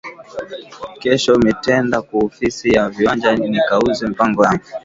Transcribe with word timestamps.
Kesho 1.01 1.33
mitenda 1.45 1.97
ku 2.07 2.13
ofisi 2.27 2.65
ya 2.75 2.83
viwanja 2.93 3.29
nika 3.51 3.75
uze 3.89 4.05
mpango 4.13 4.41
yangu 4.47 4.67